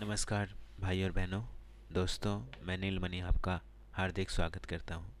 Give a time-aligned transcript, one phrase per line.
[0.00, 0.48] नमस्कार
[0.80, 1.42] भाई और बहनों।
[1.92, 3.60] दोस्तों, मैं नीलमणि आपका
[3.92, 5.12] हार्दिक स्वागत करता हूँ।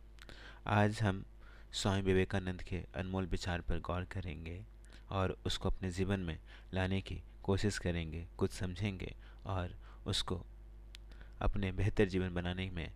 [0.66, 1.24] आज हम
[1.72, 4.64] स्वामी विवेकानंद के अनमोल विचार पर गौर करेंगे
[5.10, 6.38] और उसको अपने जीवन में
[6.74, 9.14] लाने की कोशिश करेंगे, कुछ समझेंगे
[9.46, 9.74] और
[10.06, 10.40] उसको
[11.40, 12.92] अपने बेहतर जीवन बनाने में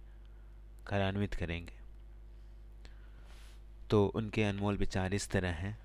[0.87, 1.79] कार्यान्वित करेंगे।
[3.91, 5.79] तो उनके अनमोल विचार इस तरह हैं।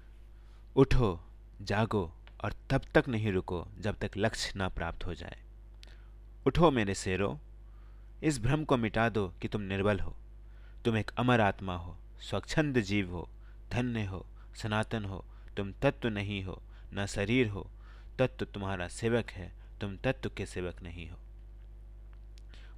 [0.76, 1.20] उठो,
[1.62, 2.12] जागो
[2.44, 5.45] और तब तक नहीं रुको जब तक लक्ष्य ना प्राप्त हो जाए।
[6.48, 7.38] उठो मेरे शेरों,
[8.24, 10.16] इस भ्रम को मिटा दो कि तुम निर्बल हो।
[10.86, 13.30] तुम एक अमर आत्मा हो, स्वच्छंद जीव हो,
[13.72, 15.26] धन्य हो, सनातन हो,
[15.58, 16.62] तुम तत्व नहीं हो,
[16.94, 17.70] न शरीर हो,
[18.20, 21.18] तत्व तुम्हारा सेवक है, तुम तत्व के सेवक नहीं हो।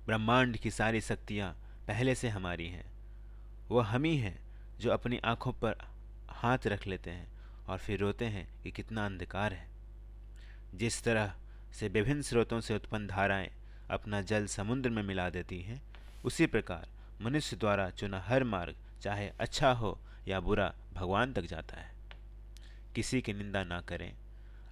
[0.06, 1.54] ब्रह्मांड की सारी शक्तियाँ
[1.88, 2.92] पहले से हमारी हैं।
[3.72, 4.40] वह हम ही हैं
[4.80, 5.76] जो अपनी आँखों पर
[6.30, 7.28] हाथ रख लेते हैं
[7.68, 9.68] और फिर रोते हैं कि कितना अंधकार है।
[10.76, 11.36] जिस तरह
[11.74, 13.50] से विभिन्न स्रोतों से उत्पन्न धाराएँ
[13.90, 15.82] अपना जल समुद्र में मिला देती हैं।
[16.26, 16.88] उसी प्रकार
[17.22, 19.98] मनुष्य द्वारा चुना हर मार्ग, चाहे अच्छा हो
[20.28, 21.92] या बुरा, भगवान तक जाता है।
[22.96, 24.12] किसी की निंदा ना करें।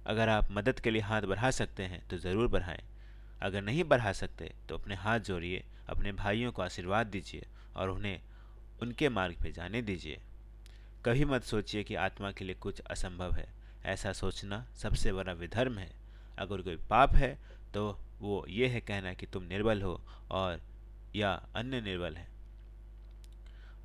[0.06, 2.82] अगर आप मदद के लिए हाथ बढ़ा सकते हैं तो ज़रूर बढ़ाएँ।
[3.42, 8.20] अगर नहीं बढ़ा सकते तो अपने हाथ जोड़िए, अपने भाइयों को आशीर्वाद दीजिए और उन्हें,
[8.82, 10.20] उनके मार्ग पर जाने दीजिए।
[11.04, 13.46] कभी मत सोचिए कि आत्मा के लिए कुछ असंभव है।
[13.84, 15.90] ऐसा सोचना सबसे बड़ा विधर्म है।
[16.38, 17.36] अगर कोई पाप है
[17.74, 17.88] तो
[18.20, 20.60] वो ये है कहना कि तुम निर्बल हो और,
[21.16, 22.26] या अन्य निर्बल है।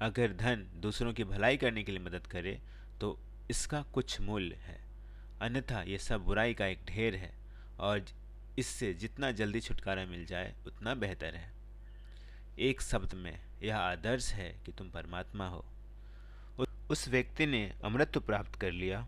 [0.01, 2.59] अगर धन दूसरों की भलाई करने के लिए मदद करे
[3.01, 3.17] तो
[3.49, 4.79] इसका कुछ मूल्य है।
[5.41, 7.33] अन्यथा ये सब बुराई का एक ढेर है
[7.79, 8.05] और
[8.59, 11.51] इससे जितना जल्दी छुटकारा मिल जाए, उतना बेहतर है।
[12.59, 15.65] एक शब्द में यह आदर्श है कि तुम परमात्मा हो।
[16.89, 19.07] उस व्यक्ति ने अमृत प्राप्त कर लिया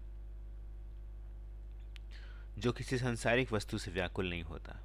[2.59, 4.79] जो किसी सांसारिक वस्तु से व्याकुल नहीं होता।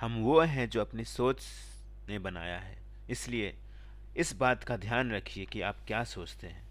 [0.00, 1.42] हम वो हैं जो अपनी सोच
[2.08, 2.78] ने बनाया है।
[3.10, 3.54] इसलिए
[4.16, 6.68] इस बात का ध्यान रखिए कि आप क्या सोचते हैं।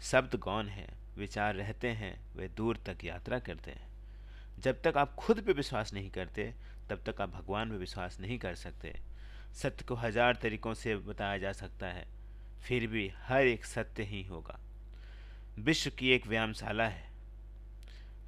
[0.00, 3.88] शब्द गौन है, विचार रहते हैं, वे दूर तक यात्रा करते हैं।
[4.58, 6.54] जब तक आप खुद पे विश्वास नहीं करते,
[6.90, 9.00] तब तक आप भगवान पे विश्वास नहीं कर सकते।
[9.54, 12.06] सत्य को हज़ार तरीकों से बताया जा सकता है,
[12.62, 14.60] फिर भी हर एक सत्य ही होगा।
[15.58, 17.09] विश्व की एक व्यायामशाला है।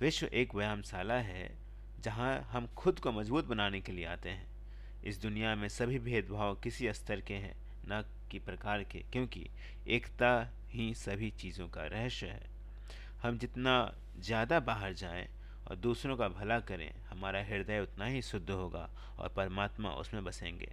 [0.02, 1.50] विश्व एक व्यायामशाला है,
[2.00, 4.46] जहाँ हम खुद को मज़बूत बनाने के लिए आते हैं।
[5.04, 7.54] इस दुनिया में सभी भेदभाव किसी स्तर के हैं,
[7.86, 9.46] न कि प्रकार के, क्योंकि
[9.86, 12.50] एकता ही सभी चीज़ों का रहस्य है।
[13.22, 15.28] हम जितना ज़्यादा बाहर जाएँ
[15.68, 18.88] और दूसरों का भला करें, हमारा हृदय उतना ही शुद्ध होगा
[19.18, 20.72] और परमात्मा उसमें बसेंगे।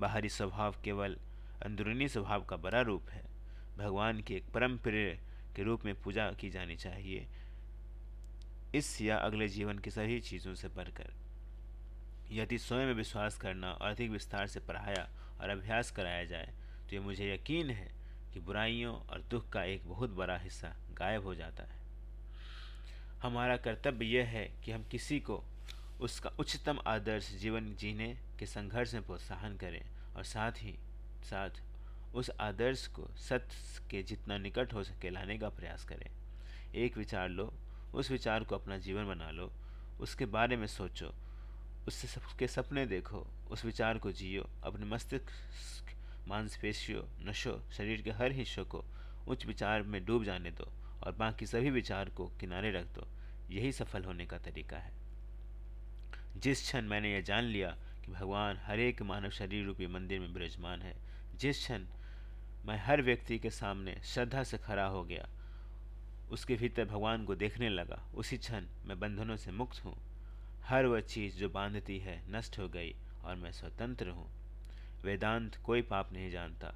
[0.00, 1.16] बाहरी स्वभाव केवल
[1.62, 3.24] अंदरूनी स्वभाव का बड़ा रूप है।
[3.78, 5.18] भगवान की एक परम प्रिय
[5.56, 7.26] के रूप में पूजा की जानी चाहिए
[8.74, 11.12] इस या अगले जीवन की सभी चीज़ों से बढ़कर।
[12.32, 15.08] यदि स्वयं में विश्वास करना और अधिक विस्तार से पढ़ाया
[15.40, 17.90] और अभ्यास कराया जाए तो ये मुझे यकीन है
[18.34, 21.78] कि बुराइयों और दुख का एक बहुत बड़ा हिस्सा गायब हो जाता है।
[23.22, 25.42] हमारा कर्तव्य यह है कि हम किसी को
[26.00, 29.82] उसका उच्चतम आदर्श जीवन जीने के संघर्ष में प्रोत्साहन करें
[30.16, 30.74] और साथ ही
[31.24, 31.60] साथ
[32.14, 36.06] उस आदर्श को सत्य के जितना निकट हो सके लाने का प्रयास करें।
[36.74, 37.52] एक विचार लो
[37.94, 39.52] उस विचार को अपना जीवन बना लो,
[40.00, 41.14] उसके बारे में सोचो,
[41.88, 45.96] उससे सबके सपने देखो, उस विचार को जियो, अपने मस्तिष्क,
[46.28, 48.84] मांसपेशियों, नशों, शरीर के हर हिस्सों को
[49.28, 53.08] उच्च विचार में डूब जाने दो और बाकी सभी विचार को किनारे रख दो।
[53.50, 54.92] यही सफल होने का तरीका है।
[56.36, 57.70] जिस क्षण मैंने यह जान लिया
[58.06, 60.96] कि भगवान हर एक मानव शरीर रूपी मंदिर में विराजमान है,
[61.36, 61.84] जिस क्षण
[62.64, 65.28] मैं हर व्यक्ति के सामने श्रद्धा से खड़ा हो गया
[66.32, 69.96] उसके भीतर भगवान को देखने लगा। उसी क्षण मैं बंधनों से मुक्त हूँ।
[70.64, 74.28] हर वह चीज़ जो बांधती है नष्ट हो गई और मैं स्वतंत्र हूँ।
[75.04, 76.74] वेदांत कोई पाप नहीं जानता।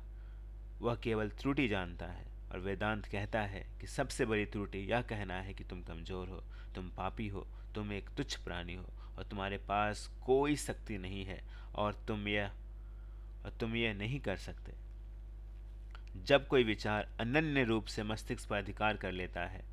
[0.81, 5.34] वह केवल त्रुटि जानता है और वेदांत कहता है कि सबसे बड़ी त्रुटि यह कहना
[5.34, 6.42] है कि तुम कमज़ोर हो,
[6.75, 8.86] तुम पापी हो, तुम एक तुच्छ प्राणी हो
[9.19, 11.41] और तुम्हारे पास कोई शक्ति नहीं है
[11.74, 12.50] और तुम यह,
[13.45, 14.73] और तुम यह नहीं कर सकते।
[16.24, 19.65] जब कोई विचार अनन्य रूप से मस्तिष्क पर अधिकार कर लेता है,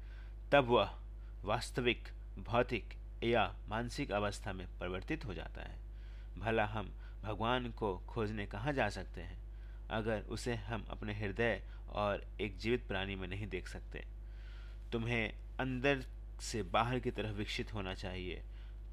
[0.51, 0.99] तब वह
[1.43, 2.09] वास्तविक,
[2.39, 2.93] भौतिक
[3.23, 5.79] या मानसिक अवस्था में परिवर्तित हो जाता है।
[6.37, 6.93] भला हम
[7.23, 9.37] भगवान को खोजने कहाँ जा सकते हैं,
[9.89, 14.05] अगर उसे हम अपने हृदय और एक जीवित प्राणी में नहीं देख सकते?
[14.91, 16.05] तुम्हें अंदर
[16.41, 18.43] से बाहर की तरफ़ विकसित होना चाहिए।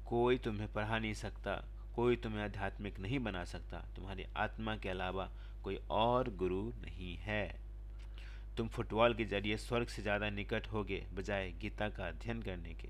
[0.05, 1.65] कोई तुम्हें पढ़ा नहीं सकता,
[1.95, 5.29] कोई तुम्हें आध्यात्मिक नहीं बना सकता। तुम्हारी आत्मा के अलावा
[5.63, 7.59] कोई और गुरु नहीं है।
[8.57, 12.89] तुम फुटबॉल के ज़रिए स्वर्ग से ज़्यादा निकट होगे, बजाय गीता का अध्ययन करने के।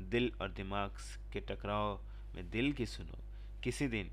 [0.00, 0.90] दिल और दिमाग
[1.32, 2.00] के टकराव
[2.34, 3.18] में दिल की सुनो।
[3.64, 4.10] किसी दिन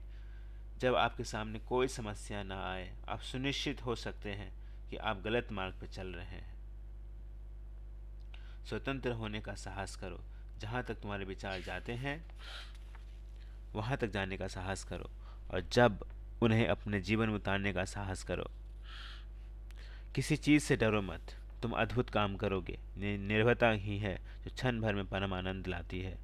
[0.81, 4.51] जब आपके सामने कोई समस्या ना आए, आप सुनिश्चित हो सकते हैं
[4.89, 6.55] कि आप गलत मार्ग पर चल रहे हैं।
[8.65, 10.19] स्वतंत्र होने का साहस करो।
[10.59, 12.21] जहाँ तक तुम्हारे विचार जाते हैं,
[13.73, 15.09] वहाँ तक जाने का साहस करो।
[15.51, 16.05] और जब
[16.41, 18.51] उन्हें अपने जीवन में उतारने का साहस करो।
[20.15, 21.21] किसी चीज़ से डरो मत।
[21.61, 22.79] तुम अद्भुत काम करोगे।
[23.17, 26.17] निर्भरता ही है जो क्षण भर में परम आनंद लाती है।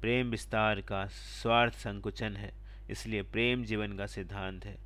[0.00, 2.52] प्रेम विस्तार का स्वार्थ संकुचन है,
[2.90, 4.76] इसलिए प्रेम जीवन का सिद्धांत है।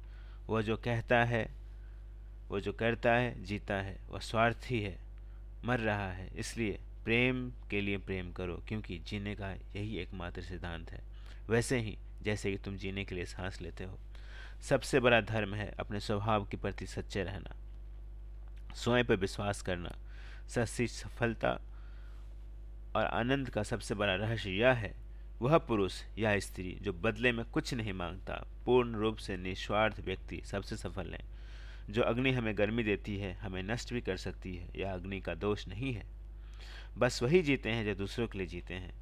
[0.46, 1.50] वह जो कहता है
[2.48, 4.98] वो जो करता है, जीता है। वह स्वार्थी है,
[5.64, 10.90] मर रहा है। इसलिए प्रेम के लिए प्रेम करो, क्योंकि जीने का यही एकमात्र सिद्धांत
[10.90, 11.00] है।
[11.48, 13.98] वैसे ही, जैसे कि तुम जीने के लिए सांस लेते हो।
[14.62, 17.56] सबसे बड़ा धर्म है अपने स्वभाव के प्रति सच्चे रहना।
[18.74, 19.92] स्वयं पर विश्वास करना।
[20.48, 21.60] सच्ची सफलता
[22.96, 24.94] और आनंद का सबसे बड़ा रहस्य यह है,
[25.40, 30.42] वह पुरुष या स्त्री जो बदले में कुछ नहीं माँगता, पूर्ण रूप से निस्वार्थ व्यक्ति
[30.44, 31.20] सबसे सफल है।
[31.90, 35.34] जो अग्नि हमें गर्मी देती है, हमें नष्ट भी कर सकती है यह अग्नि का
[35.34, 36.06] दोष नहीं है।
[36.98, 38.94] बस वही जीते हैं जो दूसरों के लिए जीते हैं।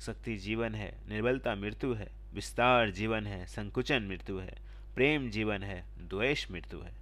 [0.00, 4.63] शक्ति जीवन है, निर्बलता मृत्यु है, विस्तार जीवन है, संकुचन मृत्यु है।
[4.94, 6.92] प्रेम जीवन है, द्वेष मृत्यु है।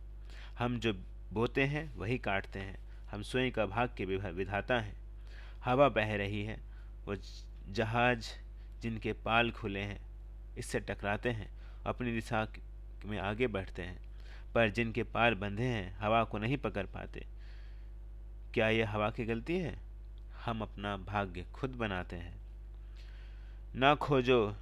[0.59, 0.93] हम जो
[1.33, 2.81] बोते हैं, वही काटते हैं।
[3.11, 4.97] हम स्वयं का भाग के विधाता हैं।
[5.65, 6.61] हवा बह रही है,
[7.07, 7.17] वो
[7.69, 8.27] जहाज़
[8.81, 10.01] जिनके पाल खुले हैं,
[10.59, 11.51] इससे टकराते हैं,
[11.87, 12.49] अपनी दिशा
[13.05, 14.03] में आगे बढ़ते हैं।
[14.55, 17.27] पर जिनके पाल बंधे हैं, हवा को नहीं पकड़ पाते।
[18.55, 19.79] क्या यह हवा की गलती है?
[20.45, 22.35] हम अपना भाग्य खुद बनाते हैं।
[23.77, 24.57] न खोजो,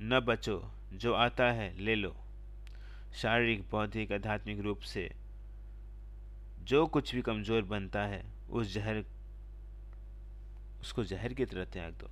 [0.00, 2.16] न बचो, जो आता है, ले लो।
[3.12, 5.10] शारीरिक, बौद्धिक, आध्यात्मिक रूप से
[6.62, 9.04] जो कुछ भी कमज़ोर बनता है, उस जहर,
[10.80, 12.10] उसको जहर की तरह त्याग दो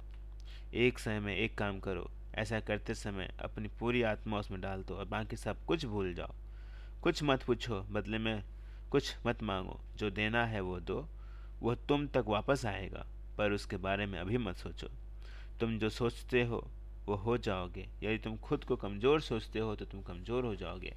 [0.74, 4.94] एक समय में एक काम करो, ऐसा करते समय अपनी पूरी आत्मा उसमें डाल दो
[4.94, 6.34] और बाकी सब कुछ भूल जाओ।
[7.02, 8.42] कुछ मत पूछो, बदले में
[8.90, 11.08] कुछ मत मांगो। जो देना है वो दो
[11.62, 13.06] वह तुम तक वापस आएगा,
[13.38, 14.88] पर उसके बारे में अभी मत सोचो।
[15.60, 16.66] तुम जो सोचते हो
[17.10, 20.94] वो हो जाओगे। यदि तुम खुद को कमज़ोर सोचते हो तो तुम कमज़ोर हो जाओगे।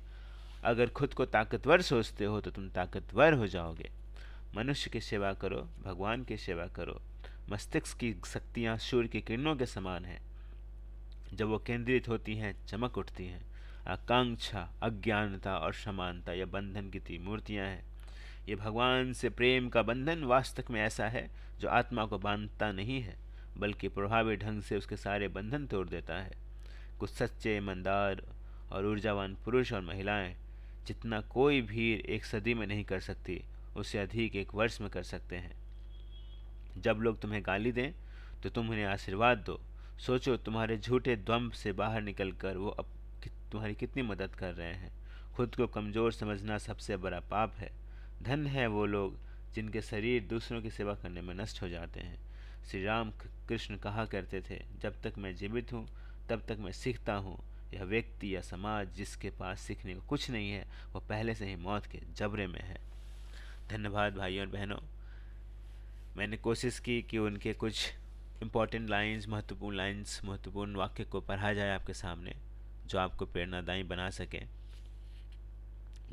[0.64, 3.90] अगर खुद को ताकतवर सोचते हो तो तुम ताकतवर हो जाओगे।
[4.56, 7.00] मनुष्य की सेवा करो, भगवान की सेवा करो।
[7.50, 10.22] मस्तिष्क की शक्तियाँ सूर्य की किरणों के समान हैं।
[11.34, 13.42] जब वो केंद्रित होती हैं, चमक उठती हैं।
[13.88, 17.84] आकांक्षा, अज्ञानता और समानता यह बंधन की मूर्तियाँ हैं।
[18.50, 23.02] ये भगवान से प्रेम का बंधन वास्तव में ऐसा है जो आत्मा को बांधता नहीं
[23.02, 23.18] है।
[23.58, 26.32] बल्कि प्रभावी ढंग से उसके सारे बंधन तोड़ देता है।
[27.00, 28.22] कुछ सच्चे, ईमानदार
[28.72, 30.36] और ऊर्जावान पुरुष और महिलाएँ
[30.88, 33.42] जितना कोई भीड़ एक सदी में नहीं कर सकती
[33.76, 35.56] उससे अधिक एक वर्ष में कर सकते हैं।
[36.78, 37.92] जब लोग तुम्हें गाली दें
[38.44, 39.60] तो तुम उन्हें आशीर्वाद दो।
[40.00, 42.86] सोचो तुम्हारे झूठे द्वंब से बाहर निकलकर वो अब
[43.52, 44.92] तुम्हारी कितनी मदद कर रहे हैं।
[45.36, 47.72] खुद को कमज़ोर समझना सबसे बड़ा पाप है।
[48.24, 49.18] धन है वो लोग
[49.56, 52.18] जिनके शरीर दूसरों की सेवा करने में नष्ट हो जाते हैं।
[52.70, 53.12] श्री राम
[53.50, 55.88] कृष्ण कहा करते थे, जब तक मैं जीवित हूँ,
[56.30, 57.44] तब तक मैं सीखता हूँ।
[57.74, 61.56] यह व्यक्ति या समाज जिसके पास सीखने को कुछ नहीं है, वह पहले से ही
[61.56, 62.82] मौत के जबरे में है।
[63.70, 64.80] धन्यवाद भाइयों और बहनों।
[66.18, 67.94] मैंने कोशिश की कि उनके कुछ
[68.42, 72.36] इंपॉर्टेंट लाइंस महत्वपूर्ण लाइंस महत्वपूर्ण वाक्य को पढ़ा जाए आपके सामने,
[72.88, 74.42] जो आपको प्रेरणादायी बना सके।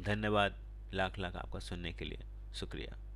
[0.02, 0.54] धन्यवाद
[0.94, 2.18] लाख लाख आपका सुनने के लिए।
[2.54, 3.09] शुक्रिया।